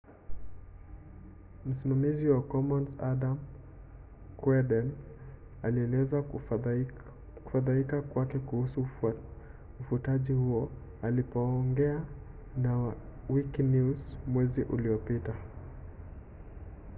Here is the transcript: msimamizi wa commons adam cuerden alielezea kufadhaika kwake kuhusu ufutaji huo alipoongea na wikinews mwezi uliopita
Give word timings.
msimamizi 1.65 2.29
wa 2.29 2.41
commons 2.41 2.99
adam 2.99 3.37
cuerden 4.37 4.91
alielezea 5.63 6.21
kufadhaika 7.43 8.01
kwake 8.01 8.39
kuhusu 8.39 8.87
ufutaji 9.79 10.33
huo 10.33 10.69
alipoongea 11.01 12.05
na 12.57 12.93
wikinews 13.29 14.17
mwezi 14.27 14.63
uliopita 14.63 15.33